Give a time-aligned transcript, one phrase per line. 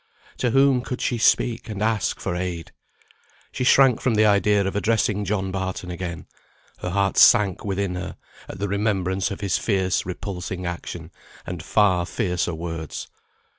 [0.39, 2.71] To whom could she speak and ask for aid?
[3.51, 6.25] She shrank from the idea of addressing John Barton again;
[6.79, 8.17] her heart sank within her,
[8.49, 11.11] at the remembrance of his fierce repulsing action,
[11.45, 13.09] and far fiercer words.